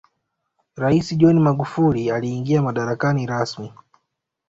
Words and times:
raisi 0.75 1.15
john 1.15 1.39
magufuli 1.39 2.11
aliingia 2.11 2.61
madarakani 2.61 3.25
rasmi 3.25 3.73